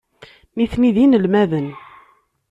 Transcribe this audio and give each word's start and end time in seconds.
Nitni 0.57 0.91
d 0.95 0.97
inelmaden. 1.03 1.67